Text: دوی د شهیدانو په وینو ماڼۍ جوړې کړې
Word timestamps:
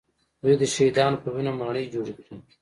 دوی 0.41 0.55
د 0.61 0.63
شهیدانو 0.73 1.21
په 1.23 1.27
وینو 1.33 1.51
ماڼۍ 1.59 1.85
جوړې 1.93 2.13
کړې 2.19 2.35